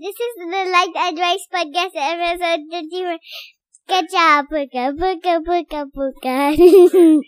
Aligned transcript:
This 0.00 0.16
is 0.18 0.34
the 0.36 0.46
Light 0.46 0.94
Advice 0.96 1.46
Podcast 1.52 1.92
episode 1.94 2.60
31. 2.70 3.18
Kacha, 3.86 4.46
puka, 4.48 4.94
puka, 4.96 5.40
puka, 5.44 5.86
puka. 5.92 7.20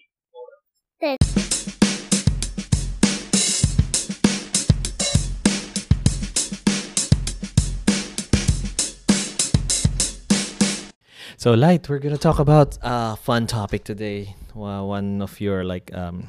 So, 11.36 11.54
Light, 11.54 11.88
we're 11.88 11.98
gonna 11.98 12.18
talk 12.18 12.38
about 12.38 12.78
a 12.82 13.16
fun 13.16 13.46
topic 13.48 13.82
today. 13.84 14.36
Wa- 14.54 14.84
One 14.84 15.20
of 15.22 15.40
your 15.40 15.64
like 15.64 15.92
um, 15.94 16.28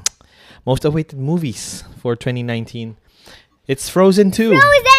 most 0.66 0.84
awaited 0.84 1.18
movies 1.18 1.84
for 2.00 2.16
2019. 2.16 2.96
It's 3.68 3.88
Frozen 3.88 4.32
2. 4.32 4.48
Frozen 4.50 4.60
2! 4.60 4.93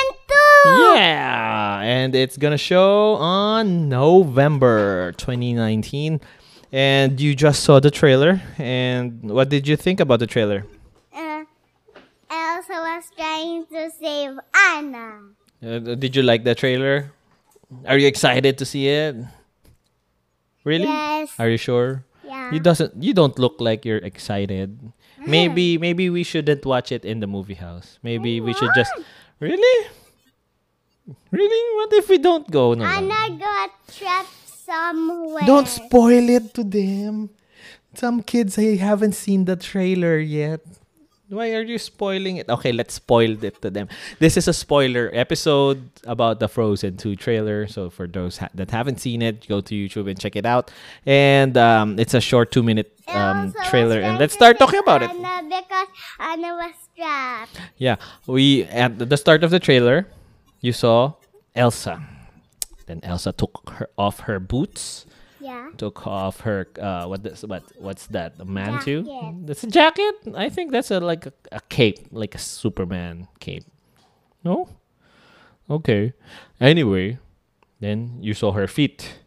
Yeah, 0.65 1.79
and 1.81 2.15
it's 2.15 2.37
gonna 2.37 2.57
show 2.57 3.15
on 3.15 3.89
November 3.89 5.11
2019. 5.13 6.19
And 6.71 7.21
you 7.21 7.35
just 7.35 7.63
saw 7.63 7.79
the 7.79 7.91
trailer. 7.91 8.41
And 8.57 9.29
what 9.31 9.49
did 9.49 9.67
you 9.67 9.77
think 9.77 9.99
about 9.99 10.19
the 10.19 10.27
trailer? 10.27 10.65
Uh, 11.13 11.43
Elsa 12.29 12.73
was 12.83 13.03
trying 13.15 13.65
to 13.67 13.91
save 13.91 14.35
Anna. 14.73 15.31
Uh, 15.63 15.95
did 15.95 16.15
you 16.15 16.21
like 16.23 16.43
the 16.43 16.53
trailer? 16.55 17.11
Are 17.87 17.97
you 17.97 18.07
excited 18.07 18.57
to 18.57 18.65
see 18.65 18.87
it? 18.89 19.15
Really? 20.63 20.83
Yes. 20.85 21.31
Are 21.39 21.47
you 21.49 21.57
sure? 21.57 22.03
Yeah. 22.25 22.51
You 22.51 22.59
doesn't 22.59 22.91
you 23.01 23.13
don't 23.13 23.37
look 23.39 23.61
like 23.61 23.85
you're 23.85 24.01
excited. 24.03 24.91
Maybe 25.25 25.77
maybe 25.77 26.09
we 26.09 26.21
shouldn't 26.21 26.65
watch 26.65 26.91
it 26.91 27.05
in 27.05 27.19
the 27.19 27.25
movie 27.25 27.57
house. 27.57 27.97
Maybe 28.03 28.41
we 28.41 28.53
should 28.53 28.69
just 28.75 28.91
Really? 29.39 29.87
Really? 31.31 31.77
What 31.77 31.93
if 31.93 32.09
we 32.09 32.17
don't 32.17 32.49
go? 32.49 32.73
No, 32.73 32.83
no. 32.83 32.89
Anna 32.89 33.37
got 33.37 33.69
trapped 33.93 34.47
somewhere. 34.47 35.43
Don't 35.45 35.67
spoil 35.67 36.29
it 36.29 36.53
to 36.55 36.63
them. 36.63 37.29
Some 37.93 38.23
kids 38.23 38.55
they 38.55 38.77
haven't 38.77 39.13
seen 39.13 39.45
the 39.45 39.55
trailer 39.55 40.17
yet. 40.17 40.61
Why 41.27 41.53
are 41.55 41.63
you 41.63 41.79
spoiling 41.79 42.37
it? 42.37 42.47
Okay, 42.49 42.71
let's 42.71 42.93
spoil 42.93 43.43
it 43.43 43.59
to 43.63 43.71
them. 43.71 43.89
This 44.19 44.37
is 44.37 44.47
a 44.47 44.53
spoiler 44.53 45.09
episode 45.11 45.81
about 46.05 46.39
the 46.39 46.47
Frozen 46.47 46.97
2 46.97 47.15
trailer. 47.15 47.65
So 47.65 47.89
for 47.89 48.05
those 48.05 48.37
ha- 48.37 48.49
that 48.53 48.69
haven't 48.69 48.99
seen 48.99 49.23
it, 49.23 49.47
go 49.47 49.59
to 49.61 49.73
YouTube 49.73 50.07
and 50.07 50.19
check 50.19 50.35
it 50.35 50.45
out. 50.45 50.69
And 51.05 51.57
um, 51.57 51.97
it's 51.97 52.13
a 52.13 52.21
short 52.21 52.51
two 52.51 52.61
minute 52.61 52.93
um, 53.07 53.55
trailer. 53.65 53.99
And 54.01 54.19
let's 54.19 54.35
start 54.35 54.59
talking 54.59 54.79
about 54.79 55.01
it. 55.01 55.09
Anna 55.09 55.41
because 55.49 55.87
Anna 56.19 56.53
was 56.61 56.75
trapped. 56.95 57.59
Yeah, 57.77 57.95
we 58.27 58.63
at 58.65 58.97
the 59.09 59.17
start 59.17 59.43
of 59.43 59.49
the 59.49 59.59
trailer, 59.59 60.05
you 60.65 60.73
saw 60.73 61.13
Elsa. 61.53 62.01
Then 62.87 62.99
Elsa 63.03 63.31
took 63.31 63.69
her 63.77 63.89
off 63.97 64.21
her 64.21 64.39
boots. 64.39 65.05
Yeah. 65.39 65.69
took 65.77 66.07
off 66.07 66.39
her 66.41 66.65
uh 66.81 67.05
what 67.05 67.21
this 67.21 67.43
what 67.43 67.61
what's 67.77 68.07
that 68.07 68.33
a 68.39 68.45
mantle? 68.45 69.05
That's 69.45 69.63
a 69.63 69.69
jacket? 69.69 70.15
I 70.33 70.49
think 70.49 70.71
that's 70.71 70.89
a 70.89 70.99
like 70.99 71.27
a, 71.27 71.33
a 71.51 71.61
cape 71.69 71.99
like 72.11 72.33
a 72.33 72.39
superman 72.39 73.27
cape. 73.39 73.65
No? 74.43 74.67
Okay. 75.69 76.13
Anyway 76.59 77.19
then 77.79 78.17
you 78.21 78.33
saw 78.33 78.53
her 78.53 78.67
feet. 78.67 79.19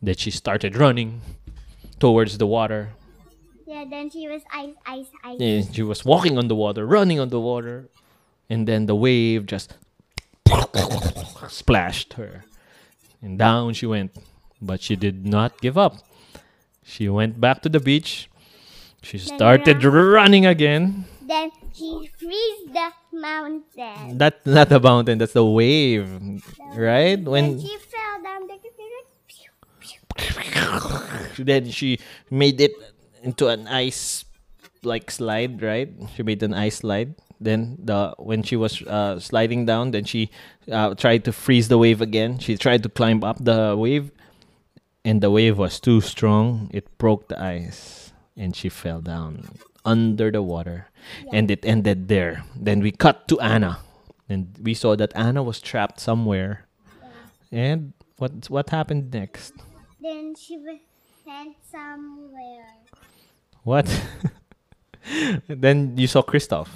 Then 0.00 0.16
she 0.16 0.30
started 0.30 0.76
running 0.76 1.20
towards 1.98 2.38
the 2.38 2.46
water. 2.46 2.92
Yeah, 3.66 3.84
then 3.84 4.08
she 4.08 4.28
was 4.28 4.42
ice, 4.50 4.76
ice, 4.86 5.10
ice. 5.24 5.40
and 5.40 5.74
she 5.74 5.82
was 5.82 6.04
walking 6.06 6.38
on 6.38 6.48
the 6.48 6.54
water 6.56 6.86
running 6.86 7.20
on 7.20 7.28
the 7.28 7.40
water. 7.40 7.90
And 8.48 8.68
then 8.68 8.86
the 8.86 8.94
wave 8.94 9.44
just 9.44 9.76
splashed 11.48 12.14
her. 12.14 12.44
And 13.22 13.38
down 13.38 13.74
she 13.74 13.86
went. 13.86 14.16
But 14.60 14.80
she 14.80 14.96
did 14.96 15.26
not 15.26 15.60
give 15.60 15.76
up. 15.76 15.96
She 16.82 17.08
went 17.08 17.40
back 17.40 17.62
to 17.62 17.68
the 17.68 17.80
beach. 17.80 18.28
She 19.02 19.18
started 19.18 19.84
running 19.84 20.46
again. 20.46 21.04
Then 21.20 21.50
she 21.72 22.10
freeze 22.16 22.72
the 22.72 22.92
mountain. 23.12 24.18
that's 24.18 24.44
not 24.44 24.68
the 24.68 24.80
mountain 24.80 25.18
that's 25.18 25.32
the 25.32 25.44
wave 25.44 26.08
right? 26.76 27.16
When 27.16 27.56
when 27.56 27.60
she 27.60 27.76
fell 27.78 28.22
down, 28.22 28.46
the 28.46 28.58
then 31.44 31.70
she 31.70 31.98
made 32.30 32.60
it 32.60 32.72
into 33.22 33.48
an 33.48 33.66
ice 33.68 34.24
like 34.82 35.10
slide 35.10 35.62
right? 35.62 35.88
She 36.16 36.22
made 36.22 36.42
an 36.42 36.54
ice 36.54 36.84
slide 36.84 37.14
then 37.44 37.76
the 37.78 38.14
when 38.18 38.42
she 38.42 38.56
was 38.56 38.82
uh, 38.82 39.20
sliding 39.20 39.66
down 39.66 39.90
then 39.92 40.04
she 40.04 40.30
uh, 40.70 40.94
tried 40.94 41.24
to 41.24 41.32
freeze 41.32 41.68
the 41.68 41.78
wave 41.78 42.00
again. 42.00 42.38
She 42.38 42.56
tried 42.56 42.82
to 42.82 42.88
climb 42.88 43.22
up 43.22 43.36
the 43.42 43.76
wave 43.76 44.10
and 45.04 45.20
the 45.20 45.30
wave 45.30 45.58
was 45.58 45.78
too 45.78 46.00
strong. 46.00 46.70
It 46.72 46.96
broke 46.98 47.28
the 47.28 47.40
ice 47.40 48.12
and 48.36 48.56
she 48.56 48.68
fell 48.68 49.00
down 49.00 49.48
under 49.84 50.30
the 50.30 50.42
water. 50.42 50.88
And 51.32 51.50
it 51.50 51.64
ended 51.64 52.08
there. 52.08 52.44
Then 52.56 52.80
we 52.80 52.90
cut 52.90 53.28
to 53.28 53.38
anna. 53.40 53.80
And 54.28 54.56
we 54.62 54.72
saw 54.72 54.96
that 54.96 55.12
anna 55.14 55.42
was 55.42 55.60
trapped 55.60 56.00
somewhere. 56.00 56.66
And 57.52 57.92
what 58.16 58.48
what 58.48 58.70
happened 58.70 59.12
next? 59.12 59.52
Then 60.00 60.34
she 60.34 60.56
was 60.56 60.80
sent 61.24 61.56
somewhere. 61.70 62.80
What? 63.62 63.86
then 65.48 65.96
you 65.98 66.06
saw 66.06 66.22
Kristoff. 66.22 66.68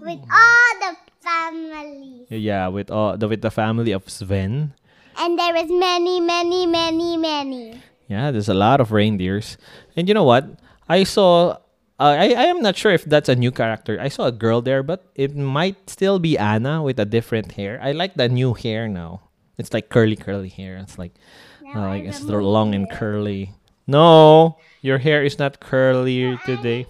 With 0.00 0.20
all 0.20 0.70
the 0.80 0.96
families. 1.20 2.26
Yeah, 2.30 2.68
with 2.68 2.90
all 2.90 3.16
the 3.16 3.28
with 3.28 3.42
the 3.42 3.50
family 3.50 3.92
of 3.92 4.08
Sven. 4.08 4.74
And 5.18 5.38
there 5.38 5.56
is 5.56 5.70
many, 5.70 6.20
many, 6.20 6.66
many, 6.66 7.16
many. 7.16 7.82
Yeah, 8.08 8.30
there's 8.30 8.48
a 8.48 8.54
lot 8.54 8.80
of 8.80 8.92
reindeers. 8.92 9.58
And 9.96 10.08
you 10.08 10.14
know 10.14 10.24
what? 10.24 10.48
I 10.88 11.04
saw 11.04 11.58
uh, 12.00 12.16
I 12.16 12.32
I 12.32 12.44
am 12.48 12.62
not 12.62 12.76
sure 12.76 12.92
if 12.92 13.04
that's 13.04 13.28
a 13.28 13.36
new 13.36 13.52
character. 13.52 14.00
I 14.00 14.08
saw 14.08 14.26
a 14.26 14.32
girl 14.32 14.62
there, 14.62 14.82
but 14.82 15.04
it 15.14 15.36
might 15.36 15.90
still 15.90 16.18
be 16.18 16.38
Anna 16.38 16.82
with 16.82 16.98
a 16.98 17.04
different 17.04 17.52
hair. 17.52 17.78
I 17.82 17.92
like 17.92 18.14
the 18.14 18.28
new 18.28 18.54
hair 18.54 18.88
now. 18.88 19.28
It's 19.58 19.74
like 19.76 19.90
curly 19.90 20.16
curly 20.16 20.48
hair. 20.48 20.78
It's 20.78 20.98
like 20.98 21.12
uh, 21.76 21.80
like 21.80 22.04
it's 22.04 22.24
long 22.24 22.74
and 22.74 22.88
curly. 22.88 23.52
No, 23.86 24.56
your 24.80 24.96
hair 24.96 25.22
is 25.22 25.38
not 25.38 25.60
curly 25.60 26.38
today. 26.46 26.86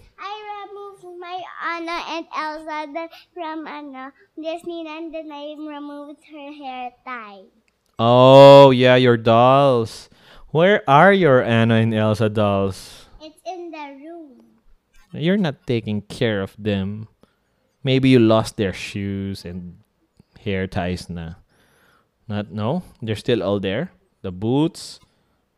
Anna 1.81 2.05
and 2.13 2.27
Elsa 2.37 2.93
then 2.93 3.09
from 3.33 3.67
Anna. 3.67 4.13
Disney 4.37 4.85
and 4.87 5.15
I 5.33 5.57
removed 5.57 6.21
her 6.31 6.53
hair 6.53 6.93
tie. 7.07 7.49
Oh, 7.99 8.71
yeah, 8.71 8.97
your 8.97 9.17
dolls. 9.17 10.11
Where 10.49 10.83
are 10.89 11.13
your 11.13 11.43
Anna 11.43 11.77
and 11.77 11.95
Elsa 11.95 12.29
dolls? 12.29 13.07
It's 13.23 13.41
in 13.47 13.71
the 13.71 13.97
room. 13.97 14.45
You're 15.13 15.39
not 15.39 15.67
taking 15.67 16.03
care 16.03 16.43
of 16.43 16.55
them. 16.59 17.09
Maybe 17.83 18.11
you 18.11 18.19
lost 18.19 18.59
their 18.59 18.75
shoes 18.75 19.45
and 19.45 19.81
hair 20.39 20.67
ties 20.67 21.09
na. 21.09 21.41
Not 22.29 22.53
no? 22.53 22.83
They're 23.01 23.17
still 23.17 23.43
all 23.43 23.59
there. 23.59 23.91
The 24.21 24.33
boots. 24.33 25.01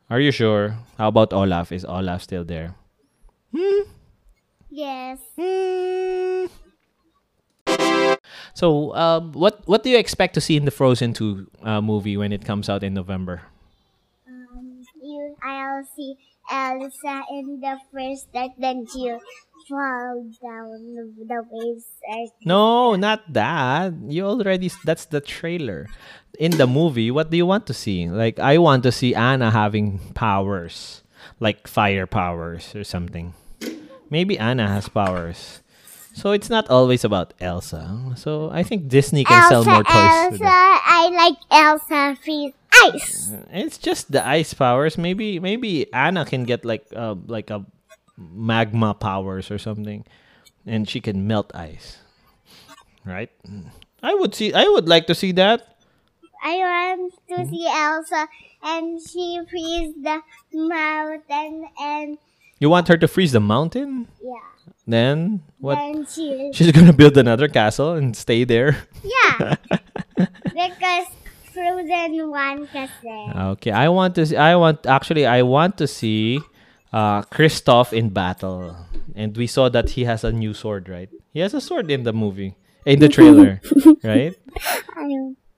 Are 0.08 0.20
you 0.20 0.30
sure? 0.30 0.78
How 0.98 1.08
about 1.08 1.32
Olaf? 1.32 1.72
Is 1.72 1.84
Olaf 1.84 2.22
still 2.22 2.44
there? 2.44 2.76
Hmm? 3.54 3.90
Yes. 4.72 5.20
Hmm. 5.36 6.46
So, 8.54 8.96
um, 8.96 9.32
what 9.32 9.60
what 9.68 9.84
do 9.84 9.90
you 9.90 9.98
expect 10.00 10.32
to 10.34 10.40
see 10.40 10.56
in 10.56 10.64
the 10.64 10.72
Frozen 10.72 11.12
2 11.12 11.46
uh, 11.60 11.80
movie 11.84 12.16
when 12.16 12.32
it 12.32 12.44
comes 12.48 12.72
out 12.72 12.80
in 12.80 12.94
November? 12.94 13.42
Um, 14.24 14.80
you, 14.96 15.36
I'll 15.44 15.84
see 15.84 16.16
Elsa 16.50 17.28
in 17.28 17.60
the 17.60 17.76
first 17.92 18.32
that 18.32 18.56
then 18.56 18.88
she'll 18.88 19.20
fall 19.68 20.24
down 20.40 20.96
the, 20.96 21.04
the 21.20 21.44
waves. 21.52 21.84
No, 22.44 22.96
not 22.96 23.28
that. 23.32 23.92
You 24.08 24.24
already 24.24 24.70
that's 24.84 25.04
the 25.04 25.20
trailer. 25.20 25.86
In 26.38 26.56
the 26.56 26.66
movie, 26.66 27.10
what 27.10 27.28
do 27.28 27.36
you 27.36 27.44
want 27.44 27.66
to 27.68 27.74
see? 27.74 28.08
Like 28.08 28.40
I 28.40 28.56
want 28.56 28.84
to 28.84 28.92
see 28.92 29.14
Anna 29.14 29.50
having 29.50 30.00
powers, 30.16 31.04
like 31.40 31.68
fire 31.68 32.06
powers 32.06 32.74
or 32.74 32.84
something. 32.84 33.34
Maybe 34.12 34.36
Anna 34.36 34.68
has 34.68 34.88
powers. 34.92 35.64
So 36.12 36.32
it's 36.36 36.50
not 36.52 36.68
always 36.68 37.02
about 37.08 37.32
Elsa. 37.40 38.12
So 38.20 38.52
I 38.52 38.60
think 38.62 38.92
Disney 38.92 39.24
can 39.24 39.40
sell 39.48 39.64
Elsa, 39.64 39.70
more 39.72 39.84
toys. 39.88 40.36
Elsa, 40.36 40.44
it. 40.44 40.80
I 40.84 41.02
like 41.08 41.38
Elsa 41.48 42.20
freeze 42.20 42.52
ice. 42.84 43.32
It's 43.48 43.78
just 43.80 44.12
the 44.12 44.20
ice 44.20 44.52
powers. 44.52 44.98
Maybe 45.00 45.40
maybe 45.40 45.88
Anna 45.96 46.28
can 46.28 46.44
get 46.44 46.68
like 46.68 46.84
uh, 46.92 47.16
like 47.24 47.48
a 47.48 47.64
magma 48.20 48.92
powers 48.92 49.48
or 49.50 49.56
something, 49.56 50.04
and 50.68 50.84
she 50.84 51.00
can 51.00 51.24
melt 51.26 51.48
ice. 51.56 52.04
Right? 53.08 53.32
I 54.04 54.12
would 54.12 54.34
see. 54.36 54.52
I 54.52 54.68
would 54.68 54.88
like 54.92 55.08
to 55.08 55.14
see 55.16 55.32
that. 55.40 55.64
I 56.44 56.60
want 56.60 57.14
to 57.32 57.36
Hmm? 57.40 57.48
see 57.48 57.64
Elsa 57.70 58.28
and 58.62 59.00
she 59.00 59.40
freeze 59.48 59.94
the 59.96 60.20
mountain 60.52 61.66
and 61.80 62.18
You 62.62 62.70
want 62.70 62.86
her 62.86 62.96
to 62.96 63.08
freeze 63.10 63.32
the 63.34 63.42
mountain? 63.42 64.06
yeah. 64.22 64.38
Then 64.86 65.42
what? 65.58 65.82
Then 65.82 66.06
she 66.06 66.50
She's 66.54 66.70
gonna 66.70 66.92
build 66.94 67.18
another 67.18 67.50
castle 67.50 67.98
and 67.98 68.14
stay 68.14 68.46
there. 68.46 68.78
yeah. 69.02 69.58
because 70.46 71.10
Frozen 71.50 72.30
1 72.30 72.66
kasi. 72.70 73.18
Okay, 73.58 73.74
I 73.74 73.90
want 73.90 74.14
to 74.14 74.26
see, 74.30 74.38
I 74.38 74.54
want 74.54 74.86
actually 74.86 75.26
I 75.26 75.42
want 75.42 75.74
to 75.82 75.90
see 75.90 76.38
uh 76.94 77.26
Kristoff 77.34 77.90
in 77.90 78.14
battle. 78.14 78.78
And 79.18 79.34
we 79.36 79.50
saw 79.50 79.66
that 79.68 79.98
he 79.98 80.06
has 80.06 80.22
a 80.22 80.30
new 80.30 80.54
sword, 80.54 80.86
right? 80.88 81.10
He 81.34 81.42
has 81.42 81.58
a 81.58 81.60
sword 81.60 81.90
in 81.90 82.06
the 82.06 82.14
movie. 82.14 82.54
In 82.86 83.02
the 83.02 83.10
trailer, 83.10 83.58
right? 84.06 84.38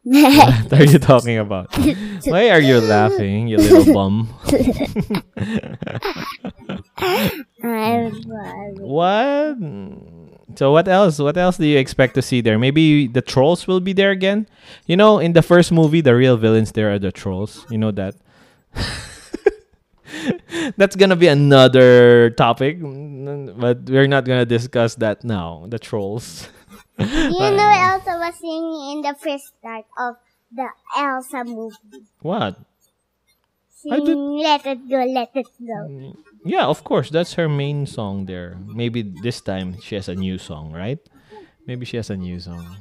What 0.68 0.72
are 0.72 0.84
you 0.84 0.98
talking 0.98 1.38
about? 1.38 1.74
Why 2.24 2.50
are 2.50 2.60
you 2.60 2.80
laughing, 2.80 3.48
you 3.48 3.56
little 3.56 3.92
bum? 3.92 4.28
What? 8.80 9.56
So 10.56 10.70
what 10.72 10.88
else? 10.88 11.18
What 11.18 11.36
else 11.36 11.56
do 11.56 11.66
you 11.66 11.78
expect 11.78 12.14
to 12.14 12.22
see 12.22 12.40
there? 12.40 12.58
Maybe 12.58 13.06
the 13.08 13.22
trolls 13.22 13.66
will 13.66 13.80
be 13.80 13.92
there 13.92 14.10
again. 14.10 14.46
You 14.86 14.96
know, 14.96 15.18
in 15.18 15.32
the 15.32 15.42
first 15.42 15.72
movie, 15.72 16.00
the 16.00 16.14
real 16.14 16.36
villains 16.36 16.72
there 16.72 16.92
are 16.92 16.98
the 16.98 17.10
trolls. 17.10 17.66
You 17.70 17.78
know 17.78 17.90
that. 17.92 18.14
That's 20.76 20.96
gonna 20.96 21.16
be 21.16 21.26
another 21.28 22.30
topic, 22.30 22.78
but 22.80 23.84
we're 23.88 24.06
not 24.06 24.24
gonna 24.24 24.46
discuss 24.46 24.94
that 24.96 25.24
now. 25.24 25.66
The 25.68 25.78
trolls. 25.78 26.48
You 26.98 27.50
know 27.50 27.72
Elsa 27.74 28.16
was 28.18 28.34
singing 28.38 28.92
in 28.92 29.02
the 29.02 29.14
first 29.18 29.52
part 29.62 29.84
of 29.98 30.16
the 30.52 30.68
Elsa 30.96 31.44
movie. 31.44 32.06
What? 32.20 32.58
Singing 33.68 34.38
Let 34.38 34.64
It 34.64 34.88
Go, 34.88 35.04
Let 35.04 35.30
It 35.34 35.46
Go. 35.60 36.16
Yeah, 36.44 36.66
of 36.66 36.84
course. 36.84 37.10
That's 37.10 37.34
her 37.34 37.48
main 37.48 37.86
song 37.86 38.26
there. 38.26 38.56
Maybe 38.66 39.02
this 39.02 39.40
time 39.40 39.80
she 39.80 39.94
has 39.96 40.08
a 40.08 40.14
new 40.14 40.38
song, 40.38 40.72
right? 40.72 40.98
Maybe 41.66 41.84
she 41.84 41.96
has 41.96 42.10
a 42.10 42.16
new 42.16 42.38
song. 42.38 42.76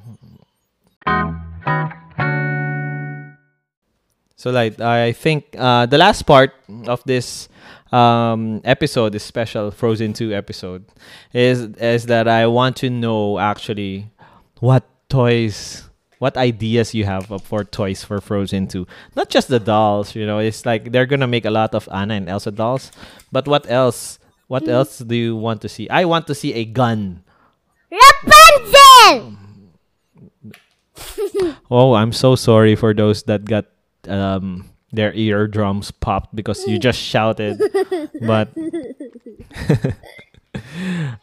So, 4.44 4.52
like, 4.52 4.82
I 4.82 5.14
think 5.14 5.56
uh, 5.58 5.86
the 5.86 5.98
last 5.98 6.24
part 6.24 6.52
of 6.88 7.02
this 7.06 7.48
um, 7.94 8.60
episode, 8.66 9.14
this 9.14 9.24
special 9.24 9.72
Frozen 9.72 10.20
2 10.20 10.36
episode, 10.36 10.84
is 11.32 11.62
is 11.80 12.08
that 12.08 12.28
I 12.28 12.48
want 12.48 12.76
to 12.84 12.90
know 12.90 13.40
actually 13.40 14.12
what 14.60 14.84
toys, 15.08 15.88
what 16.20 16.36
ideas 16.36 16.94
you 16.94 17.06
have 17.06 17.32
for 17.48 17.64
toys 17.64 18.04
for 18.04 18.20
Frozen 18.20 18.68
2. 18.68 18.86
Not 19.16 19.30
just 19.30 19.48
the 19.48 19.62
dolls, 19.64 20.14
you 20.14 20.26
know, 20.26 20.40
it's 20.40 20.66
like 20.66 20.92
they're 20.92 21.08
gonna 21.08 21.26
make 21.26 21.46
a 21.46 21.50
lot 21.50 21.74
of 21.74 21.88
Anna 21.88 22.16
and 22.16 22.28
Elsa 22.28 22.52
dolls, 22.52 22.92
but 23.32 23.48
what 23.48 23.64
else? 23.72 24.20
What 24.52 24.68
else 24.68 25.00
do 25.00 25.16
you 25.16 25.38
want 25.38 25.62
to 25.62 25.70
see? 25.70 25.88
I 25.88 26.04
want 26.04 26.28
to 26.28 26.36
see 26.36 26.52
a 26.52 26.66
gun. 26.66 27.24
Rapunzel! 27.88 29.40
Oh, 31.72 31.94
I'm 31.94 32.12
so 32.12 32.36
sorry 32.36 32.76
for 32.76 32.94
those 32.94 33.24
that 33.24 33.46
got 33.46 33.66
um 34.08 34.70
their 34.94 35.12
eardrums 35.14 35.90
popped 35.92 36.36
because 36.36 36.66
you 36.68 36.78
just 36.78 37.00
shouted. 37.00 37.58
but 38.22 38.54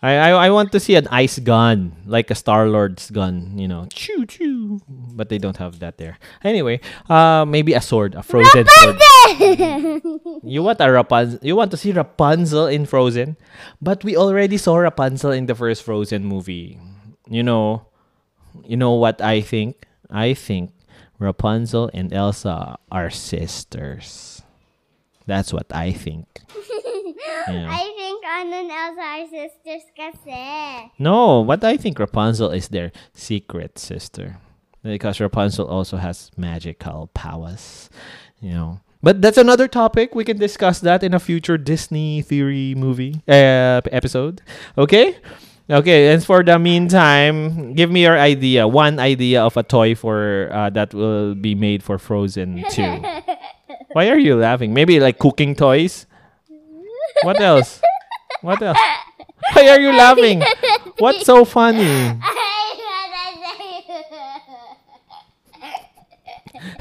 I, 0.02 0.16
I 0.16 0.30
I 0.30 0.50
want 0.50 0.72
to 0.72 0.80
see 0.80 0.96
an 0.96 1.06
ice 1.08 1.38
gun, 1.38 1.94
like 2.04 2.30
a 2.30 2.34
Star 2.34 2.66
Lord's 2.66 3.10
gun, 3.10 3.56
you 3.56 3.68
know, 3.68 3.86
choo 3.94 4.26
choo. 4.26 4.80
But 4.88 5.28
they 5.28 5.38
don't 5.38 5.56
have 5.58 5.78
that 5.78 5.98
there. 5.98 6.18
Anyway, 6.42 6.80
uh, 7.08 7.46
maybe 7.46 7.74
a 7.74 7.80
sword, 7.80 8.14
a 8.18 8.22
frozen 8.22 8.66
sword. 8.66 8.98
You 10.42 10.62
want 10.66 10.80
a 10.80 10.90
Rapunzel? 10.90 11.38
You 11.42 11.54
want 11.54 11.70
to 11.70 11.76
see 11.76 11.92
Rapunzel 11.92 12.66
in 12.66 12.86
Frozen? 12.86 13.36
But 13.80 14.02
we 14.02 14.16
already 14.16 14.56
saw 14.56 14.76
Rapunzel 14.76 15.30
in 15.30 15.46
the 15.46 15.54
first 15.54 15.84
Frozen 15.84 16.24
movie. 16.24 16.80
You 17.28 17.44
know, 17.44 17.86
you 18.64 18.76
know 18.76 18.94
what 18.94 19.20
I 19.22 19.40
think? 19.42 19.86
I 20.10 20.34
think 20.34 20.72
Rapunzel 21.20 21.90
and 21.92 22.12
Elsa 22.12 22.78
are 22.90 23.10
sisters. 23.10 24.42
That's 25.26 25.52
what 25.52 25.66
I 25.70 25.92
think. 25.92 26.26
Yeah. 27.48 27.68
I 27.70 27.84
think 27.96 28.24
Anna 28.24 28.56
and 28.56 28.70
Elsa 28.70 29.00
are 29.00 29.26
sisters 29.28 29.82
kasi. 29.96 30.92
No, 30.98 31.44
but 31.44 31.62
I 31.64 31.76
think 31.76 31.98
Rapunzel 31.98 32.50
is 32.50 32.68
their 32.68 32.92
secret 33.14 33.78
sister. 33.78 34.38
Because 34.82 35.20
Rapunzel 35.20 35.66
also 35.66 35.96
has 35.96 36.30
magical 36.36 37.08
powers. 37.14 37.88
You 38.40 38.52
know. 38.52 38.80
But 39.02 39.22
that's 39.22 39.38
another 39.38 39.68
topic. 39.68 40.14
We 40.14 40.24
can 40.24 40.38
discuss 40.38 40.80
that 40.80 41.02
in 41.02 41.14
a 41.14 41.20
future 41.20 41.56
Disney 41.56 42.22
theory 42.22 42.74
movie 42.74 43.22
uh, 43.28 43.80
episode. 43.92 44.42
Okay? 44.76 45.16
Okay, 45.70 46.12
and 46.12 46.24
for 46.24 46.42
the 46.42 46.58
meantime, 46.58 47.74
give 47.74 47.92
me 47.92 48.02
your 48.02 48.18
idea. 48.18 48.66
One 48.66 48.98
idea 48.98 49.44
of 49.44 49.56
a 49.56 49.62
toy 49.62 49.94
for 49.94 50.50
uh, 50.50 50.70
that 50.70 50.92
will 50.92 51.36
be 51.36 51.54
made 51.54 51.84
for 51.84 51.96
Frozen 51.96 52.64
2. 52.70 52.82
Why 53.92 54.10
are 54.10 54.18
you 54.18 54.34
laughing? 54.34 54.74
Maybe 54.74 54.98
like 54.98 55.18
cooking 55.18 55.54
toys? 55.54 56.06
What 57.22 57.40
else? 57.40 57.80
What 58.42 58.60
else? 58.62 58.78
Why 59.52 59.68
are 59.68 59.80
you 59.80 59.92
laughing? 59.92 60.42
What's 60.98 61.24
so 61.24 61.44
funny? 61.44 62.18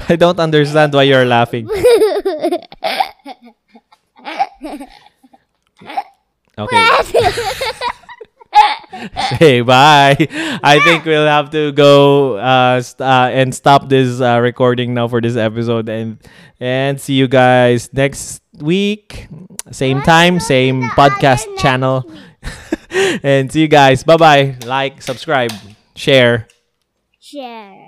I 0.08 0.16
don't 0.16 0.40
understand 0.40 0.94
why 0.94 1.04
you're 1.04 1.24
laughing. 1.24 1.70
Okay. 6.60 6.76
Say 9.40 9.60
bye. 9.64 10.16
I 10.62 10.80
think 10.84 11.04
we'll 11.06 11.26
have 11.26 11.50
to 11.52 11.72
go 11.72 12.36
uh, 12.36 12.82
st- 12.82 13.00
uh, 13.00 13.30
and 13.32 13.54
stop 13.54 13.88
this 13.88 14.20
uh, 14.20 14.38
recording 14.40 14.92
now 14.92 15.08
for 15.08 15.20
this 15.20 15.36
episode 15.36 15.88
and 15.88 16.18
and 16.60 17.00
see 17.00 17.14
you 17.14 17.26
guys 17.26 17.88
next 17.92 18.42
week. 18.60 19.28
Same 19.72 20.02
time, 20.02 20.40
same 20.40 20.82
podcast 20.92 21.46
channel. 21.58 22.04
and 23.22 23.50
see 23.50 23.62
you 23.62 23.68
guys. 23.68 24.04
Bye 24.04 24.16
bye. 24.16 24.56
Like, 24.66 25.00
subscribe, 25.00 25.52
share. 25.96 26.46
Share. 27.18 27.79